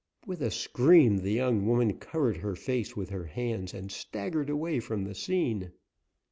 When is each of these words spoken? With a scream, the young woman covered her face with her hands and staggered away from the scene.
With 0.25 0.41
a 0.41 0.49
scream, 0.49 1.17
the 1.19 1.29
young 1.31 1.67
woman 1.67 1.99
covered 1.99 2.37
her 2.37 2.55
face 2.55 2.97
with 2.97 3.09
her 3.11 3.25
hands 3.25 3.71
and 3.71 3.91
staggered 3.91 4.49
away 4.49 4.79
from 4.79 5.03
the 5.03 5.13
scene. 5.13 5.73